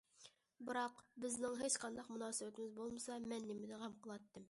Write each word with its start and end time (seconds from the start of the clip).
بىراق، 0.69 1.03
بىزنىڭ 1.25 1.59
ھېچقانداق 1.61 2.11
مۇناسىۋىتىمىز 2.17 2.75
بولمىسا، 2.81 3.23
مەن 3.31 3.51
نېمىدىن 3.53 3.83
غەم 3.87 4.01
قىلاتتىم؟! 4.07 4.39